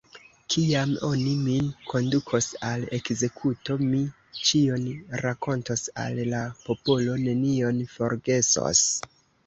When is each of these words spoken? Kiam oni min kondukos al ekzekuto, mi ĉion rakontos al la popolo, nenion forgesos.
Kiam 0.53 0.93
oni 1.07 1.33
min 1.41 1.67
kondukos 1.91 2.47
al 2.71 2.87
ekzekuto, 2.99 3.77
mi 3.91 4.01
ĉion 4.41 4.89
rakontos 5.27 5.87
al 6.09 6.21
la 6.35 6.45
popolo, 6.67 7.23
nenion 7.31 7.89
forgesos. 7.97 8.87